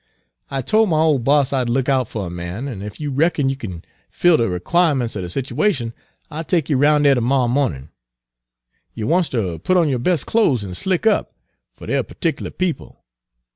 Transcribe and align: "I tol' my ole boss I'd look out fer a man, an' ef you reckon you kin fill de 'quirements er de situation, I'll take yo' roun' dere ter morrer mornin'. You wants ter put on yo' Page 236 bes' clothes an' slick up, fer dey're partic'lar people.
"I 0.49 0.63
tol' 0.63 0.87
my 0.87 0.99
ole 0.99 1.19
boss 1.19 1.53
I'd 1.53 1.69
look 1.69 1.87
out 1.87 2.07
fer 2.07 2.25
a 2.25 2.29
man, 2.31 2.67
an' 2.67 2.81
ef 2.81 2.99
you 2.99 3.11
reckon 3.11 3.49
you 3.49 3.55
kin 3.55 3.83
fill 4.09 4.37
de 4.37 4.59
'quirements 4.59 5.15
er 5.15 5.21
de 5.21 5.29
situation, 5.29 5.93
I'll 6.31 6.43
take 6.43 6.71
yo' 6.71 6.77
roun' 6.77 7.03
dere 7.03 7.13
ter 7.13 7.21
morrer 7.21 7.47
mornin'. 7.47 7.89
You 8.95 9.05
wants 9.05 9.29
ter 9.29 9.59
put 9.59 9.77
on 9.77 9.89
yo' 9.89 9.99
Page 9.99 10.25
236 10.25 10.25
bes' 10.27 10.31
clothes 10.31 10.65
an' 10.65 10.73
slick 10.73 11.05
up, 11.05 11.35
fer 11.73 11.85
dey're 11.85 12.01
partic'lar 12.01 12.49
people. 12.49 13.03